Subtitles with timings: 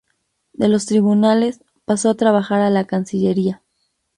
[0.53, 3.61] De los tribunales, pasó a trabajar a la Cancillería.